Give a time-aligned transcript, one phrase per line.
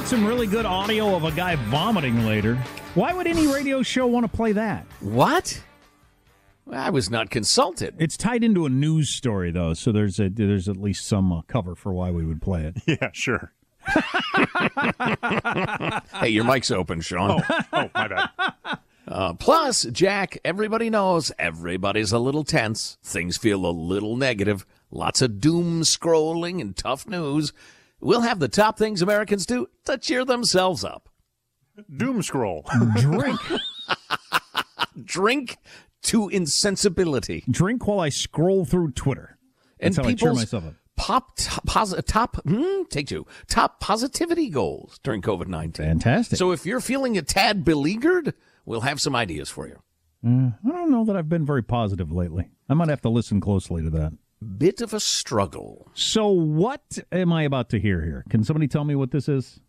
[0.00, 2.54] So we've got some really good audio of a guy vomiting later.
[2.94, 4.86] Why would any radio show want to play that?
[5.00, 5.62] What?
[6.72, 7.96] I was not consulted.
[7.98, 11.42] It's tied into a news story though, so there's a there's at least some uh,
[11.42, 12.78] cover for why we would play it.
[12.86, 13.52] Yeah, sure.
[16.14, 17.42] hey, your mic's open, Sean.
[17.50, 18.30] Oh, oh my bad.
[19.08, 22.96] Uh, plus, Jack, everybody knows everybody's a little tense.
[23.02, 24.64] Things feel a little negative.
[24.92, 27.52] Lots of doom scrolling and tough news.
[28.00, 31.08] We'll have the top things Americans do to cheer themselves up.
[31.96, 32.64] Doom scroll.
[32.96, 33.40] Drink,
[35.04, 35.56] Drink
[36.02, 37.44] to insensibility.
[37.50, 39.38] drink while I scroll through Twitter.
[39.78, 40.74] And That's how I cheer myself up.
[40.96, 45.86] Pop, top, posi- top, hmm, take two, top positivity goals during COVID 19.
[45.86, 46.38] Fantastic.
[46.38, 48.34] So if you're feeling a tad beleaguered,
[48.66, 49.78] we'll have some ideas for you.
[50.22, 52.50] I don't know that I've been very positive lately.
[52.68, 54.12] I might have to listen closely to that.
[54.56, 55.90] Bit of a struggle.
[55.92, 58.24] So what am I about to hear here?
[58.30, 59.60] Can somebody tell me what this is?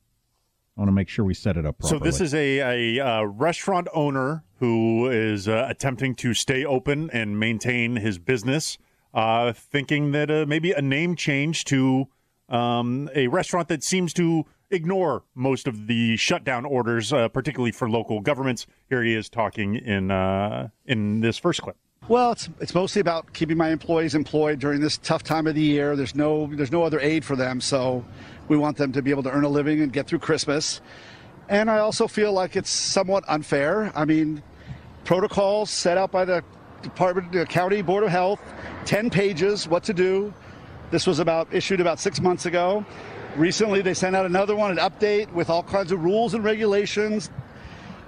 [0.78, 2.00] I want to make sure we set it up properly.
[2.00, 7.10] So this is a, a uh, restaurant owner who is uh, attempting to stay open
[7.12, 8.78] and maintain his business,
[9.14, 12.08] uh, thinking that uh, maybe a name change to
[12.48, 17.90] um, a restaurant that seems to ignore most of the shutdown orders, uh, particularly for
[17.90, 18.68] local governments.
[18.88, 21.76] Here he is talking in uh, in this first clip.
[22.08, 25.62] Well, it's it's mostly about keeping my employees employed during this tough time of the
[25.62, 25.96] year.
[25.96, 28.04] There's no there's no other aid for them, so
[28.50, 30.82] we want them to be able to earn a living and get through Christmas.
[31.48, 33.94] And I also feel like it's somewhat unfair.
[33.96, 34.42] I mean,
[35.06, 36.44] protocols set out by the
[36.82, 38.42] Department, the County Board of Health,
[38.86, 40.34] 10 pages, what to do.
[40.90, 42.84] This was about issued about six months ago.
[43.38, 47.30] Recently, they sent out another one, an update with all kinds of rules and regulations.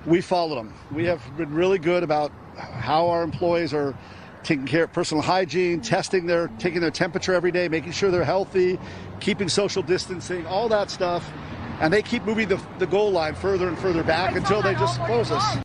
[0.06, 0.74] We followed them.
[0.92, 3.96] We have been really good about how our employees are
[4.44, 8.24] taking care of personal hygiene, testing their, taking their temperature every day, making sure they're
[8.24, 8.78] healthy,
[9.20, 11.30] keeping social distancing, all that stuff.
[11.80, 15.00] And they keep moving the, the goal line further and further back until they just
[15.02, 15.58] close us.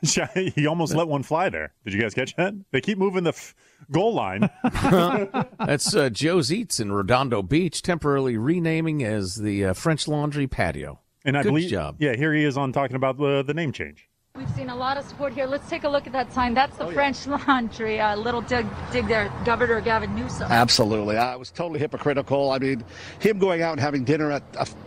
[0.34, 1.74] he almost let one fly there.
[1.84, 2.54] Did you guys catch that?
[2.70, 3.54] They keep moving the f-
[3.90, 4.48] goal line.
[5.64, 11.00] That's uh, Joe's Eats in Redondo Beach, temporarily renaming as the uh, French Laundry Patio.
[11.24, 11.96] And I Good believe, job.
[11.98, 14.08] yeah, here he is on talking about the, the name change.
[14.38, 15.46] We've seen a lot of support here.
[15.46, 16.54] Let's take a look at that sign.
[16.54, 16.94] That's the Oh, yeah.
[16.94, 17.98] French Laundry.
[17.98, 20.50] A little dig, dig there, Governor Gavin Newsom.
[20.52, 21.16] Absolutely.
[21.16, 22.52] I was totally hypocritical.
[22.52, 22.84] I mean,
[23.18, 24.42] him going out and having dinner at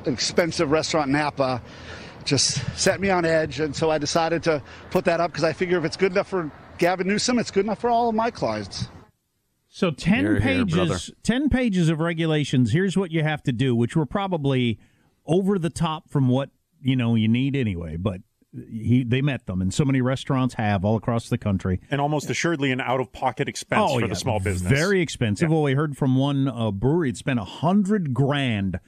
[0.05, 1.61] an expensive restaurant in Napa
[2.23, 3.59] just set me on edge.
[3.59, 6.29] And so I decided to put that up because I figure if it's good enough
[6.29, 8.87] for Gavin Newsom, it's good enough for all of my clients.
[9.67, 10.97] So ten Here, here, pages, brother.
[11.23, 12.71] ten pages of regulations.
[12.71, 14.79] Here's what you have to do, which were probably
[15.25, 16.51] over the top from what
[16.81, 17.97] you know you need anyway.
[17.97, 18.21] But
[18.69, 21.79] he, they met them, and so many restaurants have all across the country.
[21.89, 24.69] And almost assuredly an out of pocket expense for Oh, yeah, the small business.
[24.71, 25.49] very expensive.
[25.49, 28.79] Well, we heard from one uh, brewery; it spent a hundred grand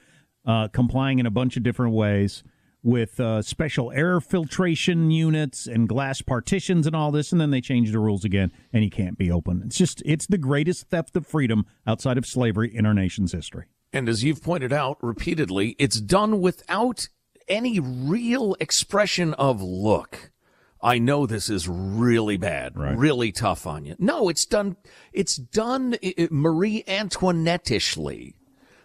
[0.46, 2.44] uh, complying in a bunch of different ways
[2.86, 7.62] with uh, special air filtration units and glass partitions and all this, and then they
[7.62, 9.62] changed the rules again, and you can't be open.
[9.66, 13.68] It's just it's the greatest theft of freedom outside of slavery in our nation's history.
[13.94, 17.08] And as you've pointed out repeatedly, it's done without
[17.48, 20.32] any real expression of look.
[20.82, 23.96] I know this is really bad, really tough on you.
[24.00, 24.76] No, it's done.
[25.14, 25.96] It's done
[26.30, 28.36] Marie Antoinette-ishly.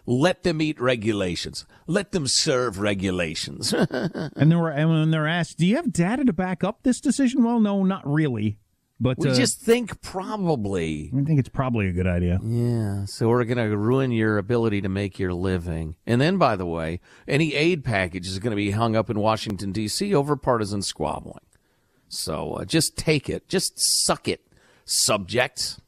[0.05, 1.65] Let them eat regulations.
[1.85, 3.73] Let them serve regulations.
[3.93, 7.01] And they were and when they're asked, "Do you have data to back up this
[7.01, 8.57] decision?" Well, no, not really.
[9.01, 11.09] But we uh, just think probably.
[11.17, 12.39] I think it's probably a good idea.
[12.43, 15.95] Yeah, so we're going to ruin your ability to make your living.
[16.05, 19.19] And then, by the way, any aid package is going to be hung up in
[19.19, 20.13] Washington, D.C.
[20.13, 21.45] over partisan squabbling.
[22.09, 23.47] So uh, just take it.
[23.47, 24.45] Just suck it,
[24.83, 25.79] subjects,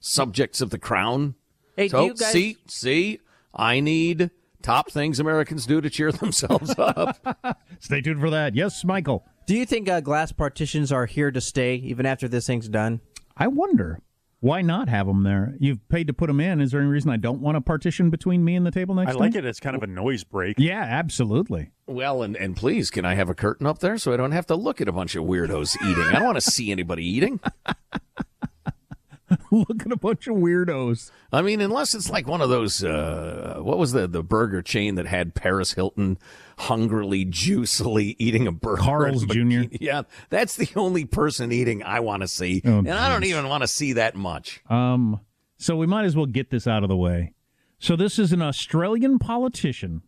[0.00, 1.34] subjects of the crown.
[1.76, 2.32] Hey, so, do you guys?
[2.32, 3.20] see, see,
[3.52, 4.30] I need
[4.62, 7.58] top things Americans do to cheer themselves up.
[7.80, 8.54] Stay tuned for that.
[8.54, 9.26] Yes, Michael.
[9.46, 13.00] Do you think uh, glass partitions are here to stay even after this thing's done?
[13.36, 14.00] I wonder
[14.40, 15.54] why not have them there.
[15.58, 16.62] You've paid to put them in.
[16.62, 19.10] Is there any reason I don't want a partition between me and the table next
[19.10, 20.58] I to like it It's kind of a noise break.
[20.58, 21.70] Yeah, absolutely.
[21.86, 24.46] well, and, and please, can I have a curtain up there so I don't have
[24.46, 26.04] to look at a bunch of weirdos eating?
[26.04, 27.40] I don't want to see anybody eating.
[29.50, 31.10] Look at a bunch of weirdos.
[31.32, 34.94] I mean, unless it's like one of those, uh, what was the, the burger chain
[34.96, 36.18] that had Paris Hilton
[36.58, 38.82] hungrily, juicily eating a burger?
[38.82, 39.62] Carl's Jr.?
[39.72, 42.62] Yeah, that's the only person eating I want to see.
[42.64, 44.62] Oh, and I don't even want to see that much.
[44.68, 45.20] Um,
[45.56, 47.32] so we might as well get this out of the way.
[47.78, 50.02] So this is an Australian politician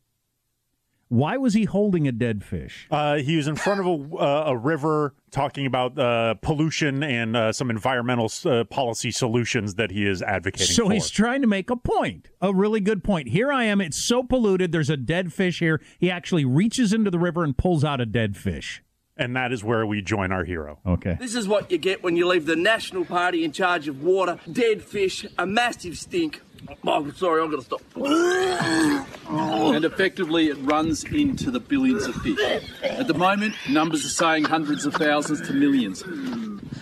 [1.09, 2.89] Why was he holding a dead fish?
[2.91, 7.37] Uh, he was in front of a, uh, a river talking about uh, pollution and
[7.37, 10.93] uh, some environmental uh, policy solutions that he is advocating So for.
[10.93, 13.29] he's trying to make a point, a really good point.
[13.29, 13.81] Here I am.
[13.81, 14.73] It's so polluted.
[14.73, 15.81] There's a dead fish here.
[16.01, 18.83] He actually reaches into the river and pulls out a dead fish.
[19.17, 20.79] And that is where we join our hero.
[20.87, 21.17] Okay.
[21.19, 24.39] This is what you get when you leave the National Party in charge of water,
[24.51, 26.43] dead fish, a massive stink.
[26.85, 27.81] Oh, sorry, I'm going to stop.
[29.29, 32.71] and effectively it runs into the billions of fish.
[32.83, 36.03] At the moment, numbers are saying hundreds of thousands to millions.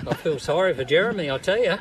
[0.07, 1.77] I feel sorry for Jeremy, I'll tell you.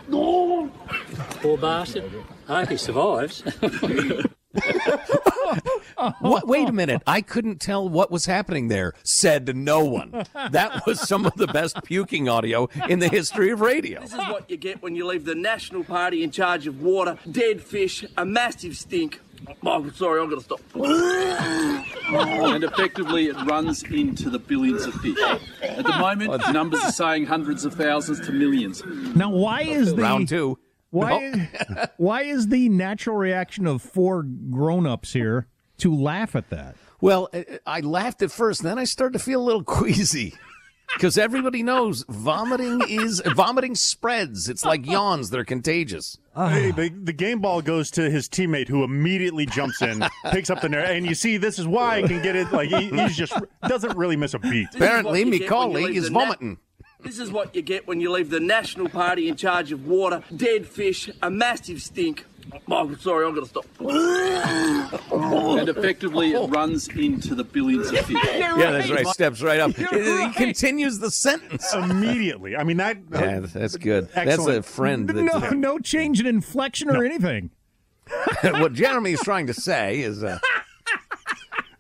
[1.42, 2.12] Poor bastard.
[2.48, 3.44] I hope he survives.
[6.20, 6.48] What?
[6.48, 7.02] Wait a minute.
[7.08, 8.94] I couldn't tell what was happening there.
[9.04, 10.26] Said no one.
[10.52, 14.02] That was some of the best puking audio in the history of radio.
[14.02, 17.18] This is what you get when you leave the National Party in charge of water,
[17.30, 19.22] dead fish, a massive stink.
[19.66, 20.62] Oh, sorry, I'm going to stop.
[22.14, 25.18] And effectively it runs into the billions of fish.
[25.62, 28.84] At the moment, numbers are saying hundreds of thousands to millions.
[29.16, 30.60] Now, why is the Round two.
[30.94, 31.50] Why?
[31.98, 35.48] why is the natural reaction of four grown-ups here
[35.80, 36.76] to laugh at that?
[37.02, 40.36] Well, I- I laughed at first, then I started to feel a little queasy.
[40.94, 44.48] Because everybody knows vomiting is vomiting spreads.
[44.48, 46.20] It's like yawns; they're contagious.
[46.36, 46.50] Ah.
[46.50, 50.62] Hey, the, the game ball goes to his teammate who immediately jumps in, picks up
[50.62, 52.52] the net, and you see this is why he can get it.
[52.52, 53.34] Like he, he's just
[53.68, 54.68] doesn't really miss a beat.
[54.72, 56.58] This is what Apparently, you get Macaulay is the na- vomiting.
[57.04, 60.24] This is what you get when you leave the National Party in charge of water,
[60.36, 62.26] dead fish, a massive stink.
[62.70, 63.66] Oh, sorry, I'm going to stop.
[65.12, 68.18] And effectively it runs into the billions of fish.
[68.24, 69.08] Yeah, that's right.
[69.08, 69.76] Steps right up.
[69.76, 71.74] He continues the sentence.
[71.74, 72.56] Immediately.
[72.56, 72.98] I mean that.
[73.12, 74.10] Yeah, that's good.
[74.14, 75.10] That's a friend.
[75.10, 77.52] That, No, no change in inflection or anything.
[78.44, 80.40] what Jeremy's trying to say is, uh,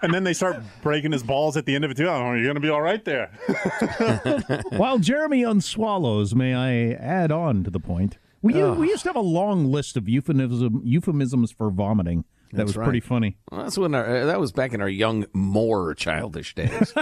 [0.04, 2.08] And then they start breaking his balls at the end of it too.
[2.08, 3.32] Oh, you're gonna be all right there.
[4.72, 8.18] While Jeremy unswallows, may I add on to the point?
[8.42, 12.26] We, we used to have a long list of euphemism, euphemisms for vomiting.
[12.52, 12.84] That That's was right.
[12.84, 13.38] pretty funny.
[13.52, 16.94] well, that's when our, uh, that was back in our young, more childish days,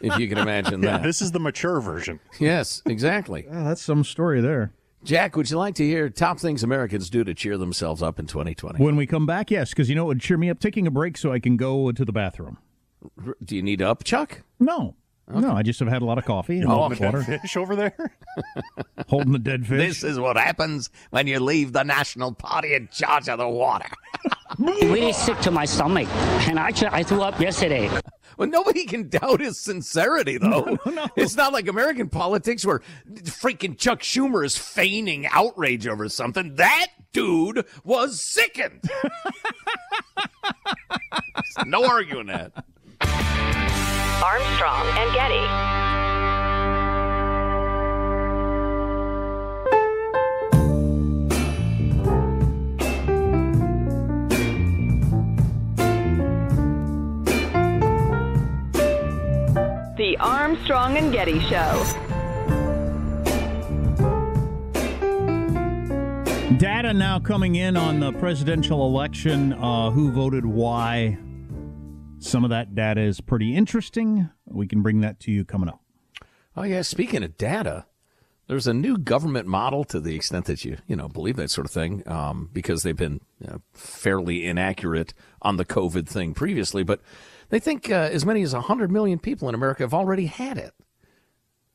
[0.00, 1.02] if you can imagine Yeah, that.
[1.04, 2.18] this is the mature version.
[2.40, 3.46] Yes, exactly.
[3.48, 4.72] Oh, that's some story there.
[5.04, 8.26] Jack, would you like to hear top things Americans do to cheer themselves up in
[8.26, 8.82] 2020?
[8.82, 10.90] When we come back, yes, because you know it would cheer me up taking a
[10.90, 12.58] break so I can go to the bathroom.
[13.44, 14.42] Do you need up, Chuck?
[14.58, 14.96] No.
[15.30, 17.22] No, I just have had a lot of coffee and a lot of Dead water,
[17.22, 17.94] fish over there.
[19.08, 19.78] holding the dead fish.
[19.78, 23.90] This is what happens when you leave the National Party in charge of the water.
[24.58, 26.08] really sick to my stomach.
[26.48, 27.90] And actually, I threw up yesterday.
[28.38, 30.78] Well, nobody can doubt his sincerity, though.
[31.16, 32.80] It's not like American politics where
[33.24, 36.54] freaking Chuck Schumer is feigning outrage over something.
[36.54, 38.88] That dude was sickened.
[41.66, 42.52] no arguing that.
[44.22, 46.37] Armstrong and Getty.
[60.18, 61.84] The Armstrong and Getty Show.
[66.58, 69.52] Data now coming in on the presidential election.
[69.52, 71.16] Uh, who voted why?
[72.18, 74.28] Some of that data is pretty interesting.
[74.44, 75.80] We can bring that to you coming up.
[76.56, 77.86] Oh yeah, speaking of data,
[78.48, 81.64] there's a new government model to the extent that you you know believe that sort
[81.64, 86.82] of thing, um, because they've been you know, fairly inaccurate on the COVID thing previously,
[86.82, 87.00] but
[87.50, 90.72] they think uh, as many as 100 million people in America have already had it.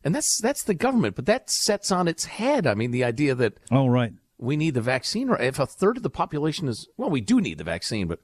[0.04, 2.68] And that's that's the government, but that sets on its head.
[2.68, 5.30] I mean, the idea that oh right, we need the vaccine.
[5.40, 8.20] If a third of the population is well, we do need the vaccine, but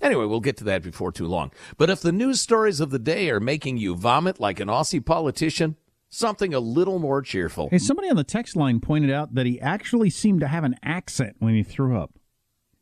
[0.00, 1.52] anyway, we'll get to that before too long.
[1.76, 5.04] But if the news stories of the day are making you vomit like an Aussie
[5.04, 5.76] politician,
[6.08, 7.68] something a little more cheerful.
[7.70, 10.74] Hey, somebody on the text line pointed out that he actually seemed to have an
[10.82, 12.18] accent when he threw up.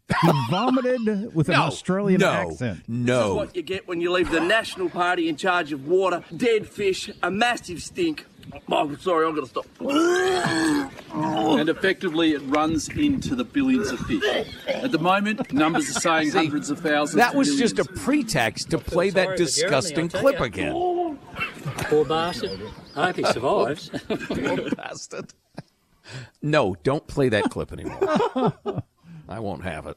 [0.08, 2.82] He vomited with an No, Australian no, accent.
[2.88, 6.22] This is what you get when you leave the National Party in charge of water,
[6.36, 8.24] dead fish, a massive stink.
[8.70, 9.66] Oh, sorry, I'm going to stop.
[11.58, 14.22] And effectively it runs into the billions of fish.
[14.68, 17.84] At the moment, numbers are saying See, hundreds of thousands that to was just a
[17.84, 20.44] pretext to play that sorry Jeremy, disgusting I'll clip ya.
[20.44, 21.18] again.
[21.88, 22.60] Poor bastard.
[22.94, 23.88] I hope he survives.
[23.88, 25.32] Poor Bastard.
[26.42, 28.52] No, don't play that clip anymore.
[29.28, 29.96] I won't have it.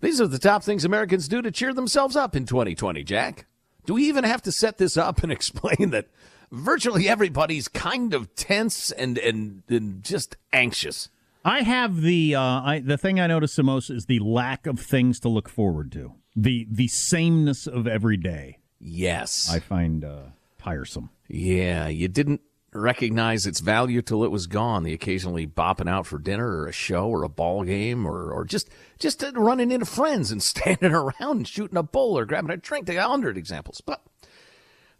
[0.00, 3.46] These are the top things Americans do to cheer themselves up in 2020, Jack.
[3.86, 6.08] Do we even have to set this up and explain that
[6.50, 11.08] virtually everybody's kind of tense and, and, and just anxious?
[11.44, 14.78] I have the uh, I, the thing I notice the most is the lack of
[14.78, 16.12] things to look forward to.
[16.36, 18.58] The the sameness of every day.
[18.78, 19.50] Yes.
[19.50, 20.22] I find uh,
[20.58, 21.10] tiresome.
[21.28, 22.42] Yeah, you didn't
[22.72, 24.84] recognize its value till it was gone.
[24.84, 28.44] The occasionally bopping out for dinner or a show or a ball game or, or
[28.44, 32.56] just just running into friends and standing around and shooting a bull or grabbing a
[32.56, 32.86] drink.
[32.86, 33.80] There are a hundred examples.
[33.80, 34.02] But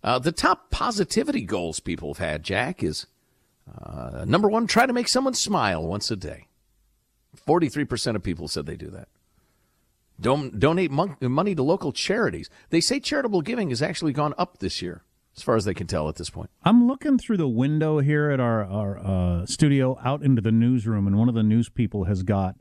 [0.02, 3.06] uh, the top positivity goals people have had, Jack, is
[3.80, 6.46] uh, number one, try to make someone smile once a day.
[7.46, 9.08] 43% of people said they do that.
[10.20, 12.50] Don't donate mon- money to local charities.
[12.70, 15.02] They say charitable giving has actually gone up this year,
[15.40, 16.50] as far as they can tell at this point.
[16.64, 21.06] I'm looking through the window here at our, our uh, studio out into the newsroom,
[21.06, 22.56] and one of the news people has got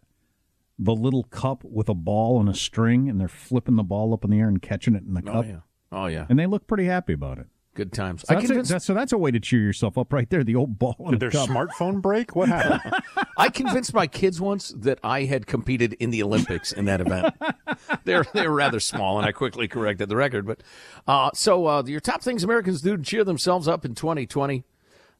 [0.78, 4.24] the little cup with a ball and a string, and they're flipping the ball up
[4.24, 5.44] in the air and catching it in the cup.
[5.46, 5.60] Oh, yeah.
[5.92, 6.26] Oh, yeah.
[6.30, 7.48] And they look pretty happy about it.
[7.80, 8.24] Good times.
[8.28, 10.30] So I that's, a, convinced, that's- so that's a way to cheer yourself up right
[10.30, 10.44] there.
[10.44, 11.48] The old ball in Did their cup.
[11.48, 12.36] smartphone break?
[12.36, 12.94] What happened?
[13.38, 17.34] I convinced my kids once that I had competed in the Olympics in that event.
[18.04, 20.46] they're they're rather small, and I quickly corrected the record.
[20.46, 20.62] But
[21.08, 24.66] uh, so uh, your top things Americans do to cheer themselves up in 2020,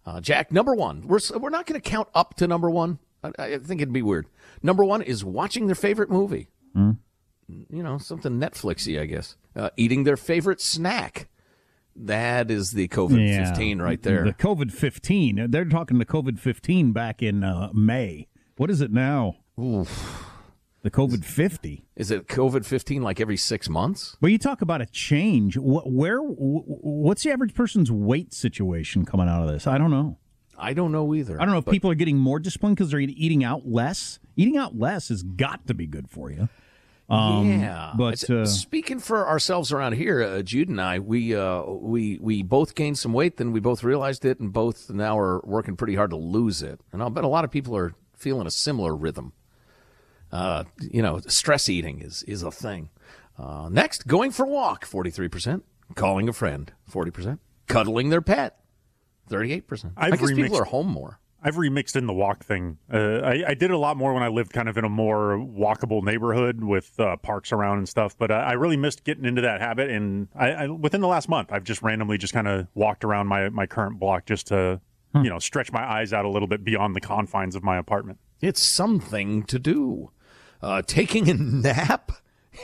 [0.06, 0.52] uh, Jack.
[0.52, 3.00] Number one, we're we're not going to count up to number one.
[3.24, 4.28] I, I think it'd be weird.
[4.62, 6.50] Number one is watching their favorite movie.
[6.74, 6.92] Hmm.
[7.48, 9.38] You know, something Netflixy, I guess.
[9.56, 11.30] Uh, eating their favorite snack.
[12.00, 14.24] That is the COVID fifteen right there.
[14.24, 15.48] The COVID 15.
[15.50, 18.28] They're talking the COVID 15 back in uh, May.
[18.58, 19.36] What is it now?
[20.82, 21.84] The COVID 50.
[21.98, 24.16] Is it COVID fifteen like every six months?
[24.22, 25.56] Well, you talk about a change.
[25.56, 26.20] Wh- Where?
[26.22, 29.68] What's the average person's weight situation coming out of this?
[29.68, 30.18] I don't know.
[30.58, 31.42] I don't know either.
[31.42, 34.20] I don't know if people are getting more disciplined because they're eating out less.
[34.38, 36.48] Eating out less has got to be good for you.
[37.10, 41.64] Um, yeah, but uh, speaking for ourselves around here, uh, Jude and I, we uh,
[41.64, 45.42] we we both gained some weight, then we both realized it, and both now are
[45.44, 46.80] working pretty hard to lose it.
[46.92, 49.34] And I'll bet a lot of people are feeling a similar rhythm.
[50.32, 52.90] Uh, you know, stress eating is is a thing.
[53.40, 55.64] Uh, next, going for a walk, forty three percent.
[55.96, 57.40] Calling a friend, forty percent.
[57.68, 58.60] Cuddling their pet,
[59.28, 59.94] thirty eight percent.
[59.98, 61.19] I guess people are home more.
[61.42, 62.78] I've remixed in the walk thing.
[62.92, 65.38] Uh, I, I did a lot more when I lived kind of in a more
[65.38, 68.18] walkable neighborhood with uh, parks around and stuff.
[68.18, 69.90] But I, I really missed getting into that habit.
[69.90, 73.28] And I, I, within the last month, I've just randomly just kind of walked around
[73.28, 74.82] my, my current block just to,
[75.16, 78.20] you know, stretch my eyes out a little bit beyond the confines of my apartment.
[78.42, 80.12] It's something to do.
[80.62, 82.12] Uh, taking a nap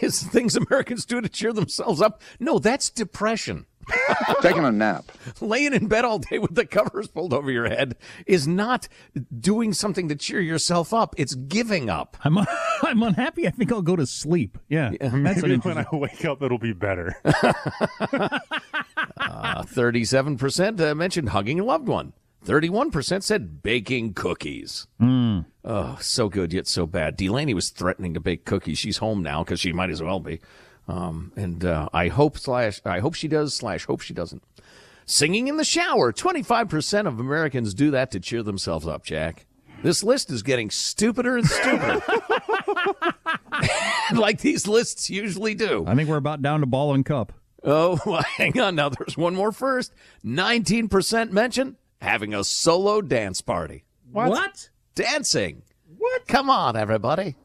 [0.01, 2.22] is things Americans do to cheer themselves up.
[2.39, 3.65] No, that's depression.
[4.41, 5.11] Taking a nap.
[5.41, 8.87] Laying in bed all day with the covers pulled over your head is not
[9.39, 11.15] doing something to cheer yourself up.
[11.17, 12.17] It's giving up.
[12.23, 12.37] I'm
[12.83, 13.47] I'm unhappy.
[13.47, 14.57] I think I'll go to sleep.
[14.69, 17.15] Yeah, that's an Maybe when interesting- I wake up, it'll be better.
[19.17, 22.13] Uh, 37% uh, mentioned hugging a loved one.
[22.45, 24.87] 31% said baking cookies.
[25.01, 25.45] Mm.
[25.63, 27.17] Oh, so good yet so bad.
[27.17, 28.77] Delaney was threatening to bake cookies.
[28.77, 30.41] She's home now because she might as well be.
[30.87, 34.43] Um, and uh, I hope slash I hope she does slash hope she doesn't.
[35.05, 36.11] Singing in the shower.
[36.11, 39.03] Twenty five percent of Americans do that to cheer themselves up.
[39.03, 39.45] Jack,
[39.83, 42.03] this list is getting stupider and stupider,
[44.13, 45.85] like these lists usually do.
[45.87, 47.33] I think we're about down to ball and cup.
[47.63, 48.75] Oh, well, hang on.
[48.75, 49.93] Now there's one more first.
[50.23, 53.85] 19% mention having a solo dance party.
[54.11, 54.69] What?
[54.93, 55.63] Dancing.
[55.97, 56.27] What?
[56.27, 57.35] Come on, everybody.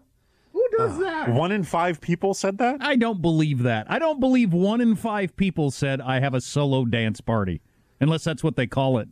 [0.80, 1.28] Who does uh, that?
[1.30, 2.78] One in five people said that?
[2.80, 3.90] I don't believe that.
[3.90, 7.60] I don't believe one in five people said I have a solo dance party,
[8.00, 9.08] unless that's what they call it.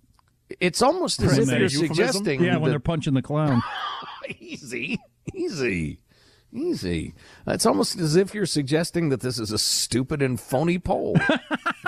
[0.61, 1.95] It's almost as if you're Euphemism?
[1.95, 2.43] suggesting.
[2.43, 3.63] Yeah, when that- they're punching the clown.
[4.39, 4.99] easy,
[5.35, 6.01] easy,
[6.53, 7.15] easy.
[7.47, 11.19] It's almost as if you're suggesting that this is a stupid and phony poll.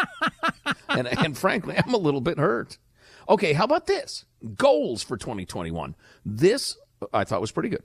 [0.89, 2.79] and, and frankly, I'm a little bit hurt.
[3.29, 4.25] Okay, how about this?
[4.57, 5.95] Goals for 2021.
[6.25, 6.77] This
[7.13, 7.85] I thought was pretty good.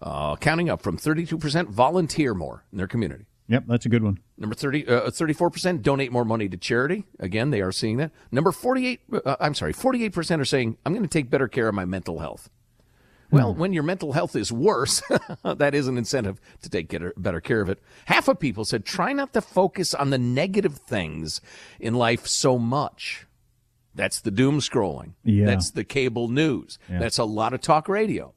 [0.00, 3.24] Uh, counting up from 32% volunteer more in their community.
[3.48, 4.18] Yep, that's a good one.
[4.36, 7.04] Number 30, uh, 34% donate more money to charity.
[7.18, 8.10] Again, they are seeing that.
[8.30, 11.74] Number 48, uh, I'm sorry, 48% are saying, I'm going to take better care of
[11.74, 12.50] my mental health.
[13.30, 15.02] Well, when your mental health is worse,
[15.42, 17.80] that is an incentive to take get- better care of it.
[18.04, 21.40] Half of people said, try not to focus on the negative things
[21.80, 23.26] in life so much.
[23.94, 25.14] That's the doom scrolling.
[25.24, 25.46] Yeah.
[25.46, 26.78] That's the cable news.
[26.88, 26.98] Yeah.
[26.98, 28.32] That's a lot of talk radio.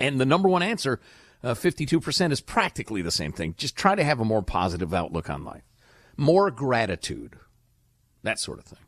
[0.00, 1.00] And the number one answer,
[1.42, 3.54] uh, 52%, is practically the same thing.
[3.56, 5.62] Just try to have a more positive outlook on life,
[6.16, 7.36] more gratitude,
[8.22, 8.78] that sort of thing.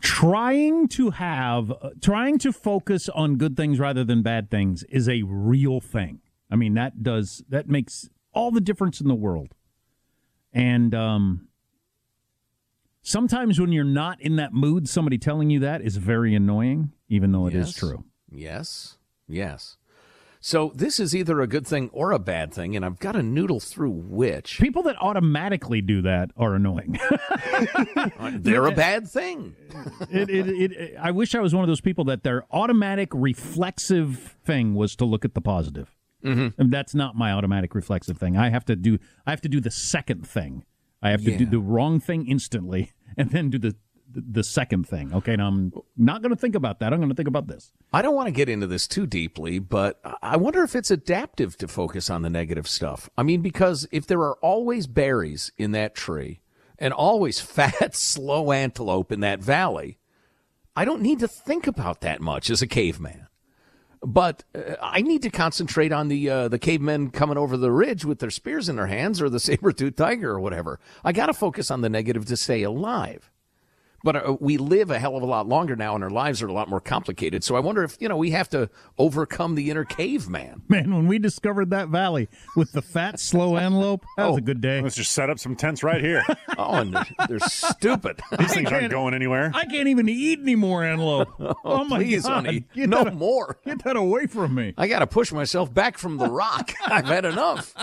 [0.00, 5.08] Trying to have, uh, trying to focus on good things rather than bad things is
[5.08, 6.20] a real thing.
[6.50, 9.54] I mean, that does, that makes all the difference in the world.
[10.52, 11.48] And, um,
[13.02, 17.32] sometimes when you're not in that mood, somebody telling you that is very annoying, even
[17.32, 17.76] though it is Yes.
[17.76, 18.04] true.
[18.30, 18.98] Yes,
[19.28, 19.76] yes.
[20.42, 23.22] So this is either a good thing or a bad thing, and I've got to
[23.22, 24.58] noodle through which.
[24.58, 26.98] People that automatically do that are annoying.
[28.32, 29.54] They're a bad thing.
[30.10, 34.36] it, it, it, I wish I was one of those people that their automatic reflexive
[34.42, 35.94] thing was to look at the positive.
[36.24, 36.60] Mm-hmm.
[36.60, 38.36] And that's not my automatic reflexive thing.
[38.36, 40.64] I have to do I have to do the second thing.
[41.02, 43.74] I have to do the wrong thing instantly and then do the
[44.12, 45.12] the, second thing.
[45.14, 46.92] Okay, now I'm not going to think about that.
[46.92, 47.72] I'm going to think about this.
[47.92, 51.56] I don't want to get into this too deeply, but I wonder if it's adaptive
[51.58, 53.08] to focus on the negative stuff.
[53.16, 56.40] I mean, because if there are always berries in that tree
[56.78, 59.98] and always fat, slow antelope in that valley,
[60.76, 63.26] I don't need to think about that much as a caveman.
[64.02, 68.04] But uh, I need to concentrate on the uh, the cavemen coming over the ridge
[68.04, 70.80] with their spears in their hands, or the saber-toothed tiger, or whatever.
[71.04, 73.30] I got to focus on the negative to stay alive.
[74.02, 76.46] But uh, we live a hell of a lot longer now, and our lives are
[76.46, 77.44] a lot more complicated.
[77.44, 80.62] So I wonder if you know we have to overcome the inner caveman.
[80.68, 84.60] Man, when we discovered that valley with the fat, slow antelope, that was a good
[84.60, 84.80] day.
[84.80, 86.24] Let's just set up some tents right here.
[86.58, 88.20] Oh, and they're, they're stupid.
[88.38, 89.50] These things aren't going anywhere.
[89.54, 91.28] I can't even eat any more antelope.
[91.64, 92.44] Oh, my please, god!
[92.46, 93.58] honey, Get no that- more.
[93.64, 94.74] Get that away from me.
[94.76, 96.72] I got to push myself back from the rock.
[96.86, 97.74] I've had enough.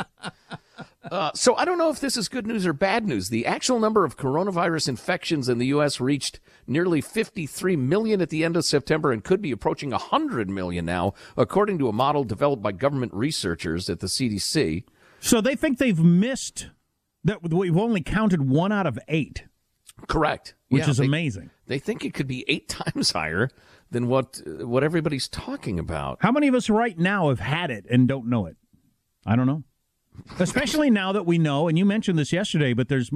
[1.11, 3.29] Uh, so I don't know if this is good news or bad news.
[3.29, 5.99] The actual number of coronavirus infections in the U.S.
[5.99, 10.85] reached nearly 53 million at the end of September and could be approaching 100 million
[10.85, 14.83] now, according to a model developed by government researchers at the CDC.
[15.19, 16.69] So they think they've missed
[17.23, 19.45] that we've only counted one out of eight,
[20.07, 20.53] Correct.
[20.69, 21.49] which Yeah, is they- amazing.
[21.67, 23.49] They think it could be eight times higher
[23.91, 26.17] than what what everybody's talking about.
[26.21, 28.57] How many of us right now have had it and don't know it?
[29.25, 29.63] I don't know.
[30.39, 33.09] Especially now that we know, and you mentioned this yesterday, but there's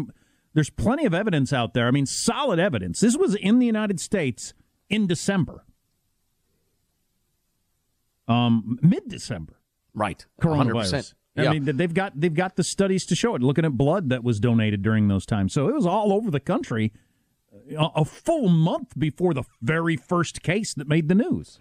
[0.54, 1.88] there's plenty of evidence out there.
[1.88, 3.00] I mean, solid evidence.
[3.00, 4.54] This was in the United States
[4.90, 5.64] in December,
[8.28, 9.60] um, mid December.
[9.94, 10.26] Right.
[10.42, 10.94] Coronavirus.
[10.94, 11.14] 100%.
[11.38, 11.52] I Yeah.
[11.54, 13.42] mean, they've got they've got the studies to show it.
[13.42, 16.40] Looking at blood that was donated during those times, so it was all over the
[16.42, 16.92] country.
[17.78, 21.60] A, a full month before the very first case that made the news.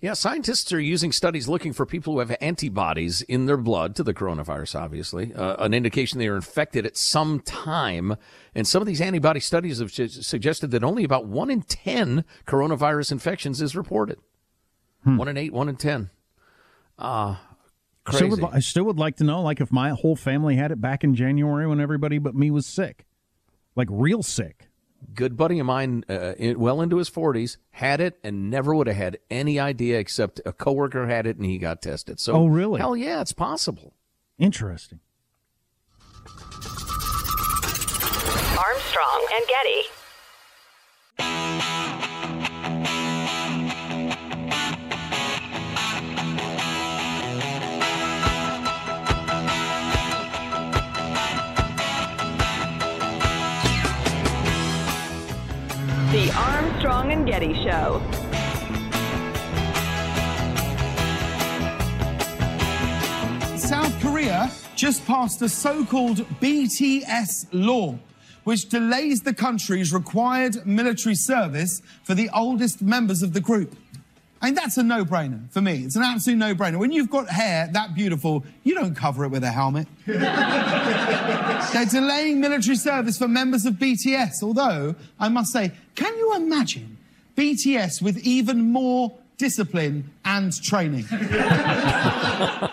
[0.00, 4.02] Yeah, scientists are using studies looking for people who have antibodies in their blood to
[4.02, 8.14] the coronavirus, obviously, uh, an indication they are infected at some time.
[8.54, 12.24] And some of these antibody studies have su- suggested that only about one in 10
[12.46, 14.18] coronavirus infections is reported.
[15.04, 16.10] One in eight, one in 10.
[16.98, 17.36] Uh,
[18.08, 18.42] Still crazy.
[18.42, 21.04] would, I still would like to know, like, if my whole family had it back
[21.04, 23.06] in January when everybody but me was sick,
[23.76, 24.65] like real sick.
[25.14, 28.86] Good buddy of mine, uh, in, well into his 40s, had it and never would
[28.86, 32.20] have had any idea except a coworker had it and he got tested.
[32.20, 32.80] So, Oh, really?
[32.80, 33.94] Hell yeah, it's possible.
[34.38, 35.00] Interesting.
[38.58, 39.82] Armstrong and Getty.
[57.38, 58.00] Getty Show.
[63.58, 67.98] South Korea just passed a so called BTS law,
[68.44, 73.76] which delays the country's required military service for the oldest members of the group.
[74.40, 75.84] I mean, that's a no brainer for me.
[75.84, 76.78] It's an absolute no brainer.
[76.78, 79.88] When you've got hair that beautiful, you don't cover it with a helmet.
[80.06, 86.95] They're delaying military service for members of BTS, although, I must say, can you imagine
[87.36, 91.04] BTS with even more discipline and training?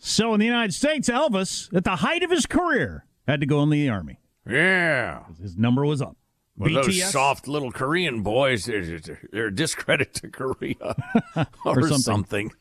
[0.00, 3.62] So in the United States, Elvis, at the height of his career, had to go
[3.64, 4.20] in the army.
[4.48, 5.24] Yeah.
[5.42, 6.16] His number was up.
[6.56, 7.10] Well, those BTS?
[7.10, 9.00] soft little Korean boys, they're,
[9.32, 10.76] they're a discredit to Korea
[11.64, 12.50] or, Or something.
[12.50, 12.52] something.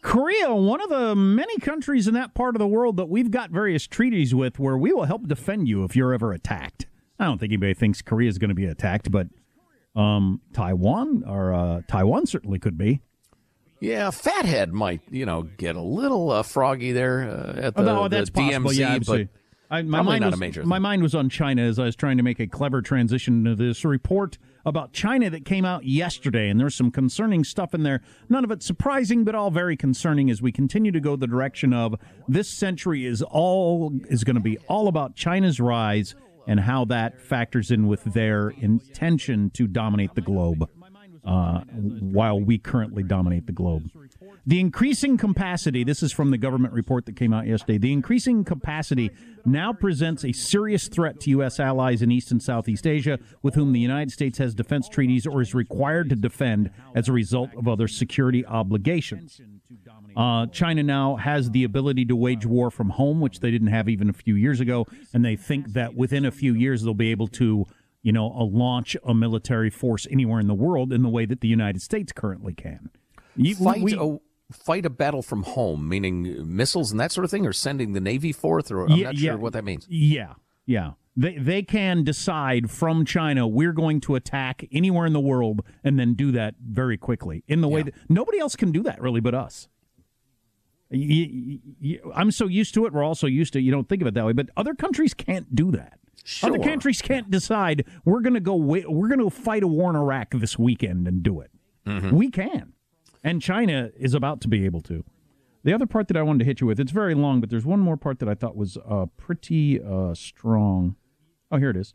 [0.00, 3.50] Korea, one of the many countries in that part of the world that we've got
[3.50, 6.86] various treaties with where we will help defend you if you're ever attacked.
[7.18, 9.28] I don't think anybody thinks Korea is going to be attacked, but
[9.98, 13.00] um, Taiwan or uh, Taiwan certainly could be.
[13.80, 17.84] yeah, Fathead might, you know, get a little uh, froggy there uh, at the, Oh,
[17.84, 18.72] no, the that's DMZ, possible.
[18.72, 19.28] Yeah, but absolutely.
[19.70, 20.82] I, my mind not was, a major My thing.
[20.82, 23.84] mind was on China as I was trying to make a clever transition to this
[23.84, 28.00] report about China that came out yesterday, and there's some concerning stuff in there.
[28.30, 31.74] None of it surprising, but all very concerning as we continue to go the direction
[31.74, 36.14] of this century is all is going to be all about China's rise
[36.48, 40.68] and how that factors in with their intention to dominate the globe,
[41.24, 43.90] uh, while we currently dominate the globe.
[44.46, 47.76] The increasing capacity, this is from the government report that came out yesterday.
[47.76, 49.10] The increasing capacity
[49.44, 51.60] now presents a serious threat to U.S.
[51.60, 55.42] allies in East and Southeast Asia, with whom the United States has defense treaties or
[55.42, 59.38] is required to defend as a result of other security obligations.
[60.18, 63.88] Uh, China now has the ability to wage war from home, which they didn't have
[63.88, 67.12] even a few years ago, and they think that within a few years they'll be
[67.12, 67.64] able to,
[68.02, 71.40] you know, uh, launch a military force anywhere in the world in the way that
[71.40, 72.90] the United States currently can.
[73.36, 74.18] You- fight we- a
[74.50, 78.00] fight a battle from home, meaning missiles and that sort of thing, or sending the
[78.00, 79.30] Navy forth, or I'm Yeah, not yeah.
[79.32, 79.86] sure what that means.
[79.88, 80.32] Yeah,
[80.66, 80.92] yeah.
[81.16, 85.98] They they can decide from China we're going to attack anywhere in the world and
[85.98, 89.20] then do that very quickly in the way that nobody else can do that really
[89.20, 89.68] but us.
[90.90, 92.92] Y- y- y- I'm so used to it.
[92.92, 93.58] We're also used to.
[93.58, 93.62] it.
[93.62, 95.98] You don't think of it that way, but other countries can't do that.
[96.42, 98.54] Other countries can't decide we're going to go.
[98.56, 101.50] We're going to fight a war in Iraq this weekend and do it.
[102.12, 102.74] We can,
[103.24, 105.04] and China is about to be able to.
[105.64, 107.64] The other part that I wanted to hit you with, it's very long, but there's
[107.66, 110.96] one more part that I thought was uh, pretty uh, strong.
[111.50, 111.94] Oh, here it is.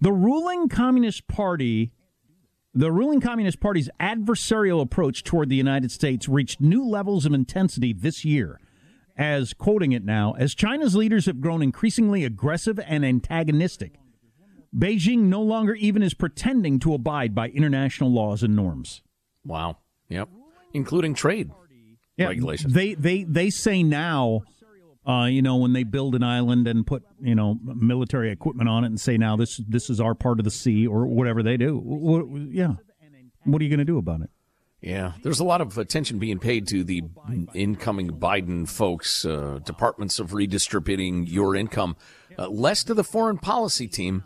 [0.00, 1.92] The ruling Communist Party,
[2.78, 7.92] the ruling Communist Party's adversarial approach toward the United States reached new levels of intensity
[7.92, 8.60] this year.
[9.16, 13.94] As quoting it now, as China's leaders have grown increasingly aggressive and antagonistic,
[14.76, 19.02] Beijing no longer even is pretending to abide by international laws and norms.
[19.44, 19.78] Wow.
[20.08, 20.28] Yep.
[20.72, 21.50] Including trade
[22.16, 22.72] regulations.
[22.72, 24.42] They they they say now,
[25.08, 28.84] uh, you know, when they build an island and put you know military equipment on
[28.84, 31.56] it and say now this this is our part of the sea or whatever they
[31.56, 31.78] do.
[31.80, 32.74] Wh- wh- yeah,
[33.44, 34.30] what are you going to do about it?
[34.80, 37.02] Yeah, there's a lot of attention being paid to the
[37.52, 41.96] incoming Biden folks, uh, departments of redistributing your income,
[42.38, 44.22] uh, less to the foreign policy team.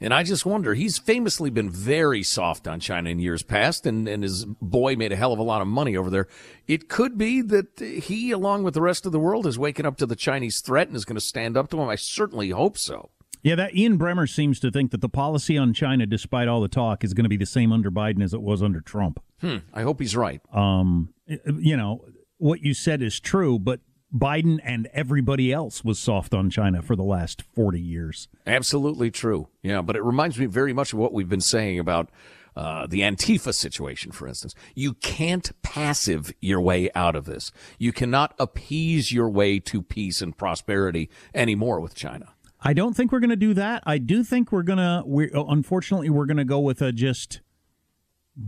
[0.00, 4.08] And I just wonder, he's famously been very soft on China in years past, and,
[4.08, 6.26] and his boy made a hell of a lot of money over there.
[6.66, 9.96] It could be that he, along with the rest of the world, is waking up
[9.98, 11.88] to the Chinese threat and is going to stand up to him.
[11.88, 13.10] I certainly hope so.
[13.42, 16.68] Yeah, that Ian Bremmer seems to think that the policy on China, despite all the
[16.68, 19.22] talk, is going to be the same under Biden as it was under Trump.
[19.40, 20.40] Hmm, I hope he's right.
[20.52, 22.04] Um, you know,
[22.38, 23.80] what you said is true, but
[24.14, 28.28] Biden and everybody else was soft on China for the last 40 years.
[28.46, 29.48] Absolutely true.
[29.62, 32.10] Yeah, but it reminds me very much of what we've been saying about
[32.56, 34.54] uh, the Antifa situation, for instance.
[34.74, 37.50] You can't passive your way out of this.
[37.78, 42.34] You cannot appease your way to peace and prosperity anymore with China.
[42.60, 43.82] I don't think we're going to do that.
[43.84, 47.40] I do think we're going to, we unfortunately, we're going to go with a just,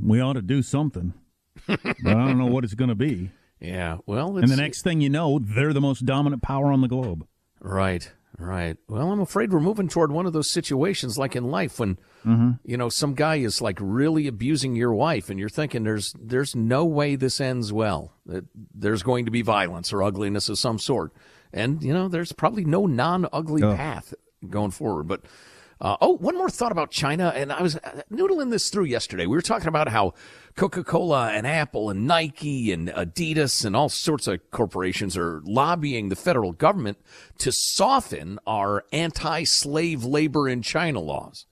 [0.02, 1.12] we ought to do something.
[1.66, 3.30] but I don't know what it's going to be.
[3.60, 6.88] Yeah, well, And the next thing you know, they're the most dominant power on the
[6.88, 7.26] globe.
[7.60, 8.76] Right, right.
[8.86, 12.50] Well, I'm afraid we're moving toward one of those situations like in life when mm-hmm.
[12.64, 16.54] you know some guy is like really abusing your wife and you're thinking there's there's
[16.54, 18.12] no way this ends well.
[18.26, 21.12] That there's going to be violence or ugliness of some sort.
[21.52, 23.74] And you know, there's probably no non-ugly Oh.
[23.74, 24.12] path
[24.50, 25.22] going forward, but
[25.80, 29.26] uh, oh, one more thought about China, and I was uh, noodling this through yesterday.
[29.26, 30.14] We were talking about how
[30.56, 36.08] Coca Cola and Apple and Nike and Adidas and all sorts of corporations are lobbying
[36.08, 36.98] the federal government
[37.38, 41.44] to soften our anti slave labor in China laws.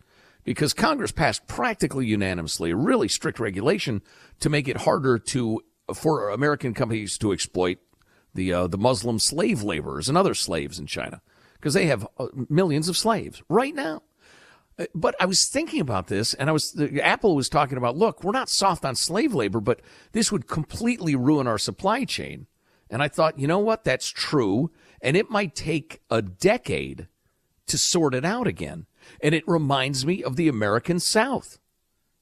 [0.42, 4.02] Because Congress passed practically unanimously a really strict regulation
[4.40, 5.62] to make it harder to
[5.94, 7.78] for American companies to exploit
[8.32, 11.20] the uh, the Muslim slave laborers and other slaves in China
[11.54, 14.02] because they have uh, millions of slaves right now.
[14.94, 18.32] But I was thinking about this, and I was Apple was talking about, look, we're
[18.32, 19.80] not soft on slave labor, but
[20.12, 22.46] this would completely ruin our supply chain.
[22.90, 23.84] And I thought, you know what?
[23.84, 27.08] That's true, and it might take a decade
[27.66, 28.86] to sort it out again.
[29.20, 31.58] And it reminds me of the American South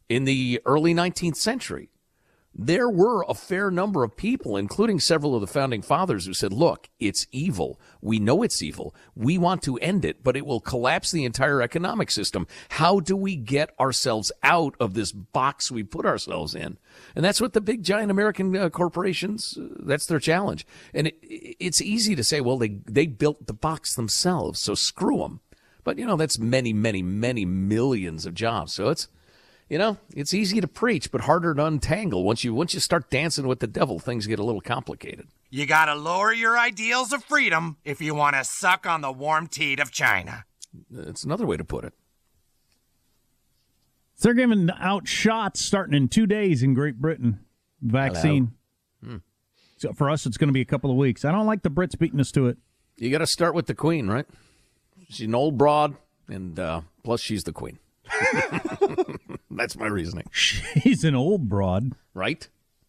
[0.09, 1.91] in the early 19th century
[2.55, 6.53] there were a fair number of people, including several of the founding fathers, who said,
[6.53, 7.81] look, it's evil.
[8.03, 8.95] We know it's evil.
[9.15, 12.47] We want to end it, but it will collapse the entire economic system.
[12.71, 16.77] How do we get ourselves out of this box we put ourselves in?
[17.17, 20.67] And that's what the big giant American uh, corporations, uh, that's their challenge.
[20.93, 25.19] And it, it's easy to say, well, they, they built the box themselves, so screw
[25.19, 25.41] them.
[25.85, 28.75] But, you know, that's many, many, many millions of jobs.
[28.75, 29.09] So it's,
[29.73, 32.25] you know, it's easy to preach, but harder to untangle.
[32.25, 35.29] Once you once you start dancing with the devil, things get a little complicated.
[35.49, 39.47] You gotta lower your ideals of freedom if you want to suck on the warm
[39.47, 40.45] teat of China.
[40.95, 41.95] It's another way to put it.
[44.17, 47.41] So they're giving out shots starting in two days in Great Britain.
[47.81, 48.53] Vaccine.
[49.03, 49.17] Hmm.
[49.79, 51.25] So for us, it's going to be a couple of weeks.
[51.25, 52.59] I don't like the Brits beating us to it.
[52.99, 54.27] You got to start with the queen, right?
[55.09, 55.97] She's an old broad,
[56.29, 57.79] and uh, plus she's the queen.
[59.57, 60.27] That's my reasoning.
[60.33, 62.49] She's an old broad, right?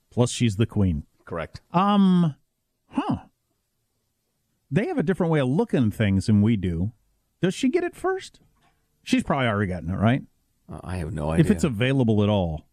[0.10, 1.04] Plus, she's the queen.
[1.26, 1.62] Correct.
[1.72, 2.36] Um,
[2.92, 3.18] huh?
[4.70, 6.92] They have a different way of looking at things than we do.
[7.42, 8.40] Does she get it first?
[9.04, 10.22] She's probably already gotten it, right?
[10.72, 11.46] Uh, I have no idea.
[11.46, 12.66] If it's available at all,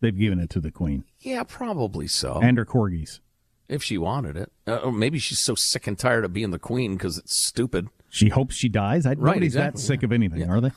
[0.00, 2.40] they've given it to the queen yeah, probably so.
[2.42, 3.20] and her corgis.
[3.68, 4.52] if she wanted it.
[4.66, 7.88] Uh, or maybe she's so sick and tired of being the queen because it's stupid.
[8.08, 9.04] She hopes she dies.
[9.04, 10.70] I, Right, nobody's that exactly, sick of anything, are they?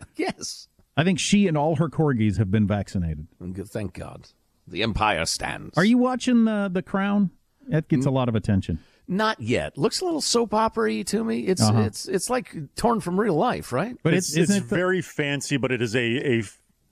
[0.16, 0.68] Yes.
[0.96, 3.26] I think she and all her corgis have been vaccinated.
[3.66, 4.28] Thank God.
[4.66, 5.76] The empire stands.
[5.76, 7.30] Are you watching the the Crown?
[7.68, 8.78] That gets a lot of attention.
[9.08, 9.76] Not yet.
[9.78, 11.40] Looks a little soap opera to me.
[11.40, 11.82] It's Uh-huh.
[11.82, 13.96] it's it's like torn from real life, right?
[14.02, 16.42] But it's, it's- it's isn't it the- very fancy, but it is a, a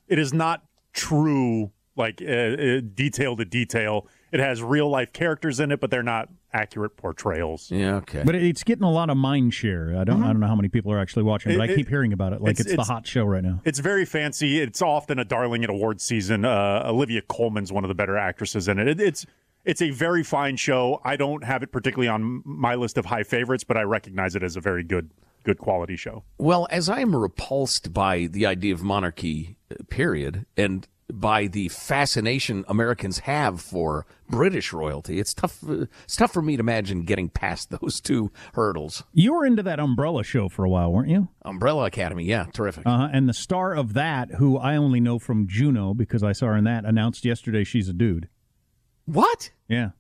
[0.08, 4.06] it is not true like uh, uh, detail to detail.
[4.32, 7.70] It has real life characters in it, but they're not accurate portrayals.
[7.70, 8.22] Yeah, okay.
[8.24, 9.94] But it's getting a lot of mind share.
[9.98, 11.70] I don't I don't know how many people are actually watching, but Mm-hmm.
[11.70, 13.60] It- I keep it- hearing about it like it's, it's- the hot show right now.
[13.64, 14.60] It's very fancy.
[14.60, 16.44] It's often a darling at awards season.
[16.44, 18.88] Uh, Olivia Colman's one of the better actresses in it.
[18.88, 19.00] it.
[19.00, 19.26] It's
[19.64, 21.00] it's a very fine show.
[21.04, 24.42] I don't have it particularly on my list of high favorites, but I recognize it
[24.42, 25.10] as a very good
[25.42, 26.24] good quality show.
[26.38, 31.68] Well, as I am repulsed by the idea of monarchy, uh, period, and by the
[31.68, 35.62] fascination Americans have for British royalty, it's tough.
[35.68, 39.04] It's tough for me to imagine getting past those two hurdles.
[39.12, 41.28] You were into that Umbrella show for a while, weren't you?
[41.42, 42.86] Umbrella Academy, yeah, terrific.
[42.86, 43.08] Uh-huh.
[43.12, 46.56] And the star of that, who I only know from Juno because I saw her
[46.56, 48.28] in that, announced yesterday she's a dude.
[49.04, 49.50] What?
[49.68, 49.90] Yeah.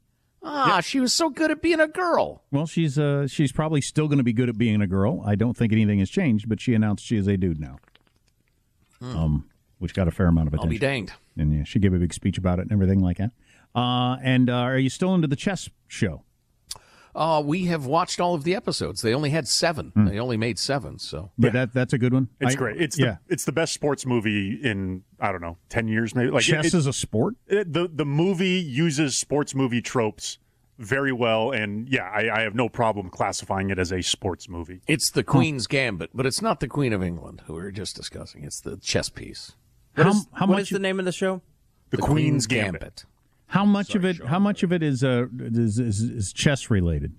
[0.46, 2.42] Ah, she was so good at being a girl.
[2.50, 5.22] Well, she's uh she's probably still going to be good at being a girl.
[5.24, 7.78] I don't think anything has changed, but she announced she is a dude now.
[9.00, 9.48] Um,
[9.84, 10.60] which got a fair amount of Hmm.
[10.60, 11.12] I'll be danged.
[11.36, 13.30] And yeah, she gave a big speech about it and everything like that.
[13.76, 16.22] Uh, and uh, are you still into the chess show?
[17.14, 19.00] Uh, we have watched all of the episodes.
[19.02, 19.92] They only had seven.
[19.94, 22.28] They only made seven, so But that that's a good one.
[22.40, 22.80] It's I- great.
[22.80, 23.18] It's yeah.
[23.28, 26.30] the, it's the best sports movie in I don't know ten years maybe.
[26.32, 27.34] Like chess it, is a sport.
[27.46, 30.38] it- the the movie uses sports movie tropes
[30.78, 34.80] very well, and yeah, I, I have no problem classifying it as a sports movie.
[34.88, 37.94] It's the Queen's Gambit, but it's not the Queen of England who we were just
[37.94, 38.42] discussing.
[38.42, 39.52] It's the chess piece.
[39.94, 41.40] What How- is- how what much is the name of the show?
[41.90, 43.04] The, Queen's, Gambit.
[43.48, 44.24] How much of it?
[44.24, 47.14] How much of it is uh is, is, is chess related?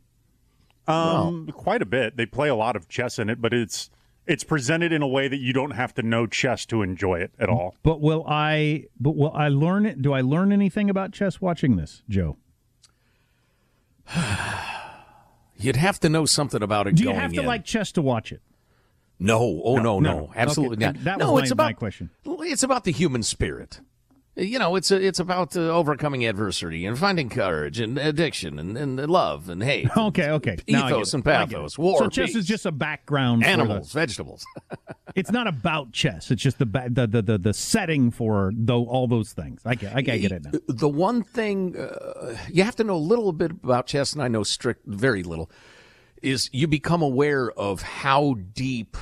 [0.87, 2.17] Um, quite a bit.
[2.17, 3.89] They play a lot of chess in it, but it's
[4.27, 7.31] it's presented in a way that you don't have to know chess to enjoy it
[7.39, 7.75] at all.
[7.83, 8.85] But will I?
[8.99, 10.01] But will I learn it?
[10.01, 12.37] Do I learn anything about chess watching this, Joe?
[15.57, 17.45] You'd have to know something about it Do you going have to in.
[17.45, 18.41] like chess to watch it?
[19.19, 21.03] No, oh no, no, No, absolutely Okay, not.
[21.05, 22.09] that no, was it's my- about my question.
[22.25, 23.79] It's about the human spirit.
[24.37, 28.77] You know, it's a, it's about uh, overcoming adversity and finding courage and addiction and,
[28.77, 29.87] and love and hate.
[29.97, 30.57] Okay, okay.
[30.67, 31.55] Now I get Ethos and I get it.
[31.55, 33.43] pathos, war, So chess peace, is just a background.
[33.43, 34.45] for the- animals, vegetables.
[35.15, 36.31] it's not about chess.
[36.31, 39.61] It's just the ba- the the the, the setting for though all those things.
[39.63, 40.51] I get I, get- I get it now.
[40.67, 44.27] The one thing uh, you have to know a little bit about chess, and I
[44.27, 45.49] know strict very little,
[46.25, 48.97] is you become aware of how deep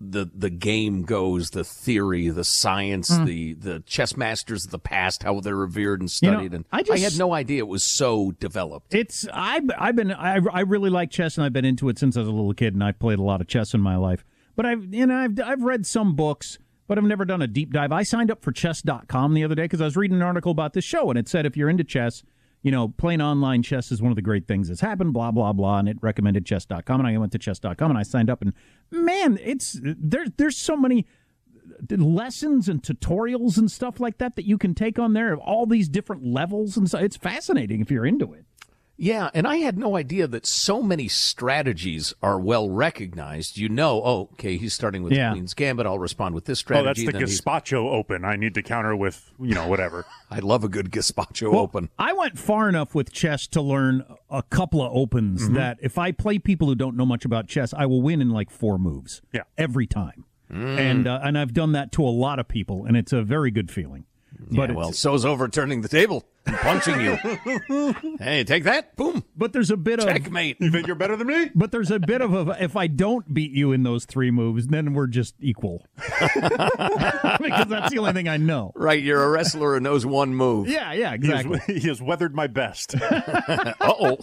[0.00, 3.24] the the game goes, the theory, the science, Mm.
[3.26, 6.52] the the chess masters of the past, how they're revered and You know, studied.
[6.54, 8.92] and I just- had no idea it was so developed.
[8.94, 12.16] It's I've I've been I, I really like chess and I've been into it since
[12.16, 14.24] I was a little kid and I've played a lot of chess in my life.
[14.56, 17.72] But I've you know I've I've read some books, but I've never done a deep
[17.72, 17.92] dive.
[17.92, 20.74] I signed up for chess.com the other day because I was reading an article about
[20.74, 22.22] this show and it said if you're into chess,
[22.64, 25.52] you know, playing online chess is one of the great things that's happened, blah blah
[25.52, 28.54] blah, and it recommended chess.com and I went to chess.com and I signed up and
[28.90, 31.06] man, it's there's there's so many
[31.90, 35.66] lessons and tutorials and stuff like that that you can take on there of all
[35.66, 38.46] these different levels and so it's fascinating if you're into it.
[38.96, 43.56] Yeah, and I had no idea that so many strategies are well recognized.
[43.58, 45.30] You know, oh, okay, he's starting with Yeah.
[45.30, 45.84] the Queen's Gambit.
[45.84, 46.82] I'll respond with this strategy.
[46.82, 48.24] Oh, that's the then he's- gazpacho open.
[48.24, 50.04] I need to counter with you know whatever.
[50.30, 51.88] I love a good gazpacho Well, open.
[51.98, 55.54] I went far enough with chess to learn a couple of opens Mm-hmm.
[55.54, 58.30] that if I play people who don't know much about chess, I will win in
[58.30, 59.22] like four moves.
[59.32, 59.42] Yeah.
[59.58, 60.24] every time.
[60.52, 60.78] Mm.
[60.78, 63.50] And uh, and I've done that to a lot of people, and it's a very
[63.50, 64.04] good feeling.
[64.50, 68.16] But yeah, well, it's- so's overturning the table and punching you.
[68.20, 68.94] hey, take that.
[68.96, 69.24] Boom.
[69.36, 70.56] but there's a bit of Checkmate.
[70.60, 71.50] You think you're better than me?
[71.54, 74.66] but there's a bit of a if I don't beat you in those three moves,
[74.68, 78.72] then we're just equal because that's the only thing I know.
[78.74, 80.68] Right, you're a wrestler who knows one move.
[80.68, 81.74] Yeah, yeah, He has, exactly.
[81.80, 82.94] he has weathered my best.
[83.00, 84.18] Uh-oh.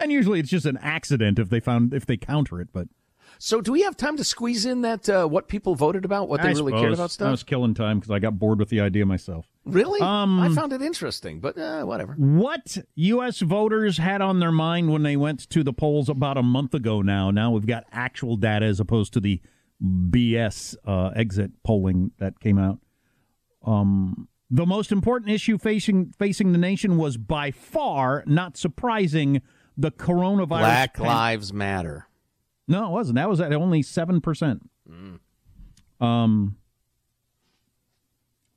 [0.00, 2.68] and usually it's just an accident if they found if they counter it.
[2.72, 2.88] But
[3.44, 6.42] So do we have time to squeeze in that uh, what people voted about, what
[6.42, 7.30] they I really cared suppose about I stuff?
[7.32, 9.48] was killing time because I got bored with the idea myself.
[9.64, 10.00] Really?
[10.00, 12.14] Um, I found it interesting, but uh, whatever.
[12.14, 13.40] What U.S.
[13.40, 17.02] voters had on their mind when they went to the polls about a month ago
[17.02, 17.32] now.
[17.32, 19.40] Now we've got actual data as opposed to the
[19.82, 22.78] BS uh, exit polling that came out.
[23.66, 29.42] Um, the most important issue facing facing the nation was by far, not surprising,
[29.76, 30.46] the coronavirus.
[30.46, 32.06] Black pan- Lives Matter.
[32.72, 33.16] No, it wasn't.
[33.16, 34.68] That was at only seven percent.
[36.00, 36.56] Um,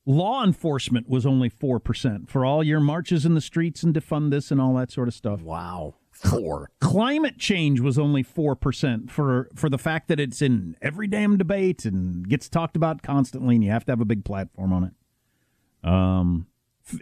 [0.08, 4.52] Law enforcement was only 4% for all your marches in the streets and defund this
[4.52, 5.42] and all that sort of stuff.
[5.42, 5.96] Wow.
[6.12, 6.70] Four.
[6.80, 11.86] Climate change was only 4% for, for the fact that it's in every damn debate
[11.86, 15.90] and gets talked about constantly and you have to have a big platform on it.
[15.90, 16.46] Um,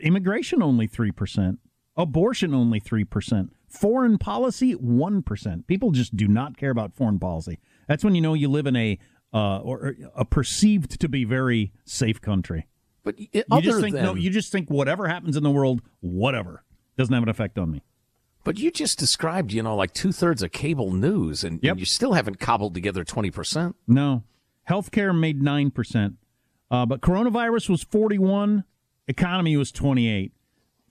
[0.01, 1.57] immigration only 3%.
[1.97, 3.49] Abortion only 3%.
[3.73, 5.65] Foreign policy 1%.
[5.65, 7.59] People just do not care about foreign policy.
[7.87, 8.99] That's when you know you live in a
[9.33, 12.67] uh, or a perceived to be very safe country.
[13.03, 16.63] But you just think no, you just think whatever happens in the world, whatever
[16.97, 17.83] doesn't have an effect on me.
[18.43, 21.85] But you just described, you know, like two thirds of cable news, and, and you
[21.85, 23.75] still haven't cobbled together twenty percent.
[23.87, 24.23] No,
[24.69, 26.17] healthcare made nine percent,
[26.69, 28.65] uh, but coronavirus was forty-one.
[29.07, 30.31] Economy was twenty-eight.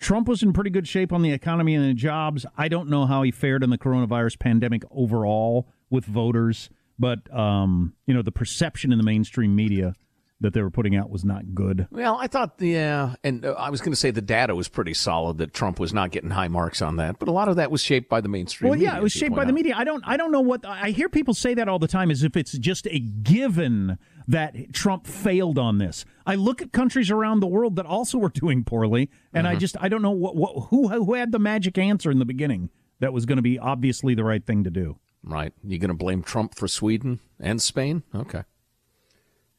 [0.02, 2.44] Trump was in pretty good shape on the economy and the jobs.
[2.58, 7.94] I don't know how he fared in the coronavirus pandemic overall with voters, but um,
[8.06, 9.94] you know the perception in the mainstream media
[10.42, 11.86] that they were putting out was not good.
[11.90, 14.94] Well, I thought, yeah, and uh, I was going to say the data was pretty
[14.94, 17.70] solid that Trump was not getting high marks on that, but a lot of that
[17.70, 18.68] was shaped by the mainstream.
[18.70, 19.74] Well, media, yeah, it was shaped by the media.
[19.76, 22.22] I don't, I don't know what I hear people say that all the time, as
[22.22, 26.04] if it's just a given that Trump failed on this.
[26.24, 29.60] I look at countries around the world that also were doing poorly, and I Mhm.
[29.60, 32.70] just, I don't know what, what who, who had the magic answer in the beginning
[33.00, 34.96] that was going to be obviously the right thing to do.
[35.24, 35.52] Right?
[35.64, 38.02] You going to blame Trump for Sweden and Spain?
[38.14, 38.42] Okay.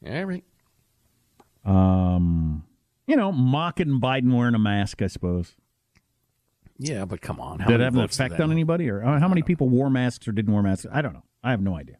[0.05, 0.43] All right.
[1.65, 2.65] Um,
[3.07, 5.55] you know, mocking Biden wearing a mask, I suppose.
[6.77, 9.27] Yeah, but come on, how Did it have an effect on anybody, or uh, how
[9.27, 10.87] many people wore masks or didn't wear masks?
[10.91, 11.23] I don't know.
[11.43, 11.97] I have no idea.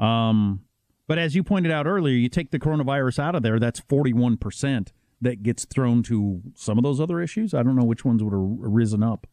[0.00, 0.64] Um,
[1.06, 4.36] but as you pointed out earlier, you take the coronavirus out of there, that's forty-one
[4.36, 7.54] percent that gets thrown to some of those other issues.
[7.54, 9.26] I don't know which ones would have risen up.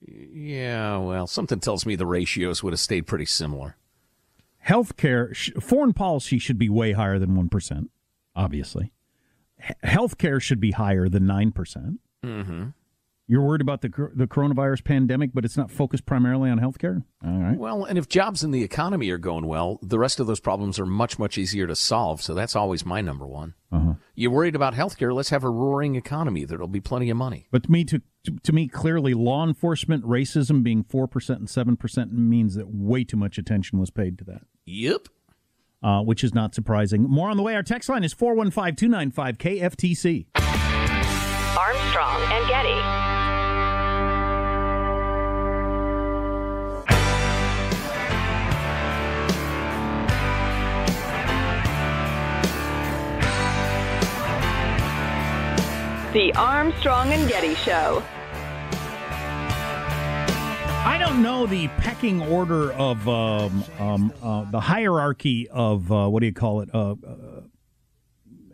[0.00, 3.76] Yeah, well, something tells me the ratios would have stayed pretty similar.
[4.66, 7.90] Healthcare, foreign policy should be way higher than one percent.
[8.34, 8.92] Obviously,
[9.62, 12.00] H- healthcare should be higher than nine percent.
[12.24, 12.68] Mm-hmm.
[13.28, 17.04] You're worried about the the coronavirus pandemic, but it's not focused primarily on healthcare.
[17.24, 17.56] All right.
[17.56, 20.78] Well, and if jobs in the economy are going well, the rest of those problems
[20.78, 22.20] are much, much easier to solve.
[22.20, 23.54] So that's always my number one.
[23.70, 23.94] Uh-huh.
[24.16, 25.14] You're worried about healthcare?
[25.14, 26.44] Let's have a roaring economy.
[26.44, 27.46] There'll be plenty of money.
[27.50, 31.48] But to me, to, to to me, clearly, law enforcement racism being four percent and
[31.48, 34.42] seven percent means that way too much attention was paid to that.
[34.66, 35.08] Yep.
[35.82, 37.02] Uh, which is not surprising.
[37.02, 37.56] More on the way.
[37.56, 40.26] Our text line is 415 295 KFTC.
[41.58, 43.02] Armstrong and Getty.
[56.12, 58.02] The Armstrong and Getty Show.
[60.84, 66.20] I don't know the pecking order of um, um, uh, the hierarchy of uh, what
[66.20, 66.70] do you call it?
[66.74, 67.40] Uh, uh,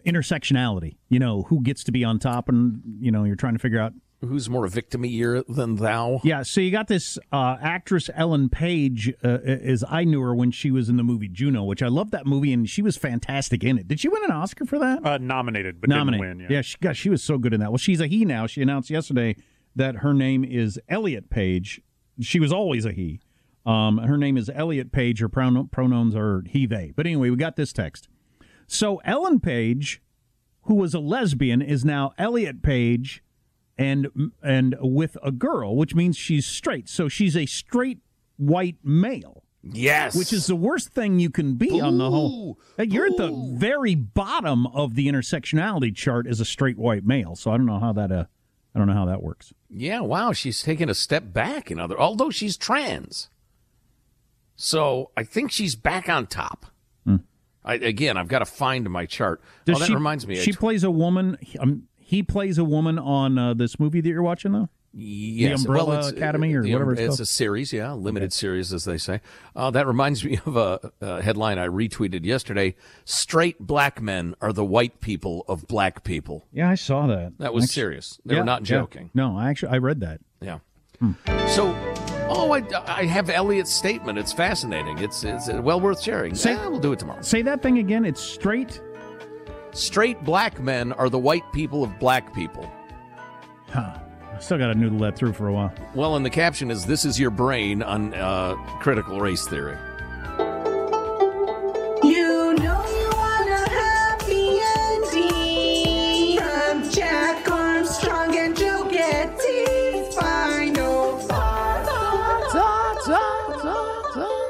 [0.04, 0.96] intersectionality.
[1.08, 3.80] You know, who gets to be on top, and you know, you're trying to figure
[3.80, 6.20] out Who's more victim-ier than thou?
[6.24, 10.50] Yeah, so you got this uh, actress Ellen Page, uh, as I knew her when
[10.50, 13.62] she was in the movie Juno, which I love that movie, and she was fantastic
[13.62, 13.86] in it.
[13.86, 15.06] Did she win an Oscar for that?
[15.06, 16.26] Uh, nominated, but Nominated.
[16.26, 16.50] didn't win.
[16.50, 16.62] Yeah.
[16.62, 17.70] she, God, she was so good in that.
[17.70, 18.48] Well, she's a he now.
[18.48, 19.36] She announced yesterday
[19.76, 21.80] that her name is Elliot Page.
[22.20, 23.20] She was always a he.
[23.66, 25.20] Um, her name is Elliot Page.
[25.20, 26.92] Her pronoun, pronouns are he, they.
[26.96, 28.08] But anyway, we got this text.
[28.66, 30.02] So Ellen Page,
[30.62, 33.22] who was a lesbian, is now Elliot Page,
[33.76, 34.08] and
[34.42, 36.88] and with a girl, which means she's straight.
[36.88, 37.98] So she's a straight
[38.36, 39.42] white male.
[39.62, 40.14] Yes.
[40.14, 42.58] Which is the worst thing you can be on the whole.
[42.78, 47.34] You're at the very bottom of the intersectionality chart as a straight white male.
[47.36, 48.24] So I don't know how that uh
[48.78, 49.52] I don't know how that works.
[49.68, 53.28] Yeah, wow, she's taken a step back in other although she's trans.
[54.54, 56.66] So I think she's back on top.
[57.64, 59.42] I, again, I've got to find my chart.
[59.66, 60.36] Does oh, that she, reminds me.
[60.36, 61.36] She plays a woman.
[61.58, 64.70] Um, he plays a woman on uh, this movie that you're watching, though.
[64.94, 65.62] Yes.
[65.62, 68.72] the Umbrella well, it's, Academy or the- whatever it's, It's a series, yeah, limited series,
[68.72, 69.20] as they say.
[69.54, 72.74] Uh, that reminds me of a, a headline I retweeted yesterday.
[73.04, 76.46] Straight black men are the white people of black people.
[76.52, 77.34] Yeah, I saw that.
[77.38, 78.18] That was Actu- serious.
[78.24, 78.78] They Yeah, were not yeah.
[78.78, 79.10] joking.
[79.14, 80.20] No, I actually I read that.
[80.40, 80.58] Yeah.
[81.48, 81.68] So,
[82.28, 84.18] oh, I, I have Elliot's statement.
[84.18, 84.98] It's fascinating.
[84.98, 86.34] It's it's well worth sharing.
[86.34, 87.22] Say- Eh, we'll do it tomorrow.
[87.22, 88.04] Say that thing again.
[88.04, 88.80] It's straight.
[89.72, 92.68] Straight black men are the white people of black people.
[93.68, 93.98] Huh.
[94.38, 95.72] I still got to noodle that through for a while.
[95.96, 99.76] Well, and the caption is "This is your brain on uh, critical race theory."
[102.04, 106.38] You know you want a happy ending.
[106.40, 110.12] I'm Jack Armstrong and Joe Getty.
[110.14, 111.18] Final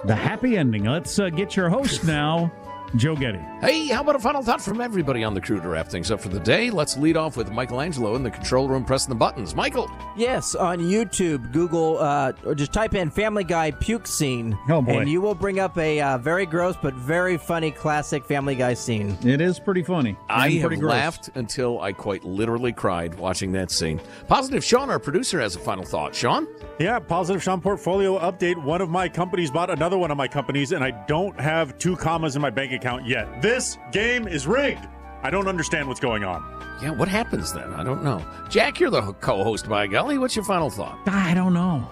[0.05, 0.85] The happy ending.
[0.85, 2.53] Let's uh, get your host now.
[2.97, 3.39] Joe Getty.
[3.61, 6.21] Hey, how about a final thought from everybody on the crew to wrap things up
[6.21, 6.71] for the day?
[6.71, 9.55] Let's lead off with Michael Angelo in the control room pressing the buttons.
[9.55, 9.91] Michael.
[10.17, 14.59] Yes, on YouTube, Google uh, or just type in Family Guy puke scene.
[14.71, 15.01] Oh, boy.
[15.01, 18.73] And you will bring up a uh, very gross but very funny classic Family Guy
[18.73, 19.19] scene.
[19.23, 20.17] It is pretty funny.
[20.31, 20.93] I and have pretty gross.
[20.93, 24.01] laughed until I quite literally cried watching that scene.
[24.29, 26.15] Positive Sean, our producer, has a final thought.
[26.15, 26.49] Sean?
[26.79, 28.57] Yeah, positive Sean portfolio update.
[28.63, 31.97] One of my companies bought another one of my companies, and I don't have two
[31.97, 33.43] commas in my bank account yet.
[33.43, 34.87] This game is rigged.
[35.23, 36.45] I don't understand what's going on.
[36.83, 37.73] Yeah, what happens then?
[37.75, 38.25] I don't know.
[38.49, 40.19] Jack, you're the co host, by golly.
[40.19, 40.99] What's your final thought?
[41.07, 41.89] I don't know.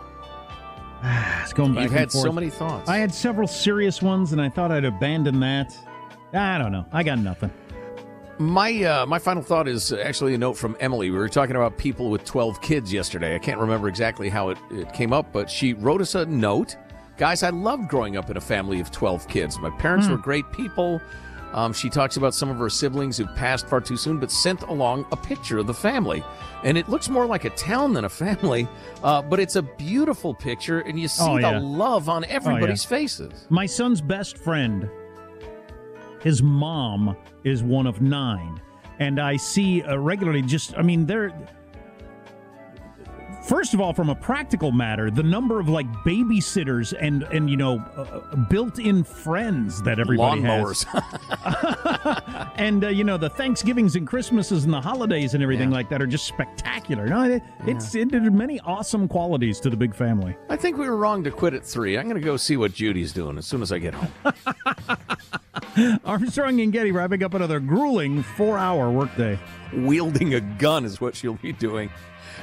[1.43, 2.89] It's going back You've and had so many thoughts.
[2.89, 5.77] I had several serious ones, and I thought I'd abandon that.
[6.33, 6.85] I don't know.
[6.93, 7.53] I got nothing.
[8.39, 11.11] My uh, my final thought is actually a note from Emily.
[11.11, 13.35] We were talking about people with 12 kids yesterday.
[13.35, 16.77] I can't remember exactly how it, it came up, but she wrote us a note.
[17.19, 19.59] Guys, I loved growing up in a family of 12 kids.
[19.59, 20.13] My parents Hmm.
[20.13, 21.01] were great people.
[21.55, 24.61] Um, she talks about some of her siblings who passed far too soon, but sent
[24.63, 26.23] along a picture of the family.
[26.65, 28.69] And it looks more like a town than a family,
[29.03, 31.53] uh, but it's a beautiful picture, and you see Oh, yeah.
[31.55, 32.89] the love on everybody's yeah.
[32.99, 33.47] faces.
[33.49, 34.91] My son's best friend,
[36.21, 38.61] his mom is one of nine,
[38.99, 40.43] and I see uh, regularly.
[40.43, 41.33] Just, I mean, they're.
[43.47, 47.57] First of all, from a practical matter, the number of like babysitters and and you
[47.57, 50.85] know uh, built-in friends that everybody Lawnmowers.
[50.85, 55.89] has, and uh, you know the Thanksgivings and Christmases and the holidays and everything like
[55.91, 57.07] that are just spectacular.
[57.07, 60.37] No, it, it's it, there many awesome qualities to the big family.
[60.49, 61.97] I think we were wrong to quit at three.
[61.97, 64.13] I'm going to go see what Judy's doing as soon as I get home.
[66.05, 69.39] Armstrong and Getty wrapping up another grueling four-hour workday.
[69.73, 71.91] Wielding a gun is what she'll be doing.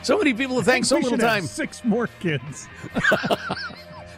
[0.04, 1.46] So many people to thank, so little time.
[1.46, 2.68] Six more kids.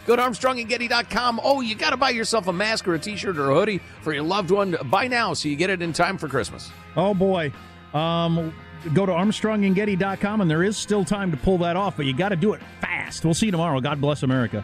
[0.05, 1.41] Go to ArmstrongandGetty.com.
[1.43, 4.13] Oh, you got to buy yourself a mask or a T-shirt or a hoodie for
[4.13, 4.75] your loved one.
[4.85, 6.69] Buy now so you get it in time for Christmas.
[6.95, 7.51] Oh boy.
[7.93, 8.53] Um,
[8.93, 12.29] go to ArmstrongandGetty.com, and there is still time to pull that off, but you got
[12.29, 13.25] to do it fast.
[13.25, 13.79] We'll see you tomorrow.
[13.79, 14.63] God bless America.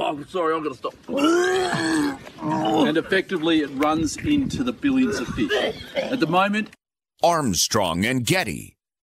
[0.00, 0.94] Oh, sorry, I'm going to stop.
[2.86, 5.82] and effectively it runs into the billions of fish.
[5.96, 6.70] At the moment,
[7.22, 8.77] Armstrong and Getty.